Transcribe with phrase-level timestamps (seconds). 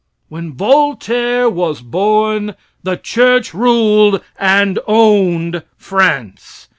[0.29, 6.69] When Voltaire was born the church ruled and owned France.